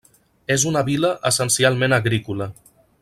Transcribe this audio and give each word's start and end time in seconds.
És 0.53 0.63
una 0.71 0.81
vila 0.87 1.11
essencialment 1.31 1.97
agrícola. 1.99 2.49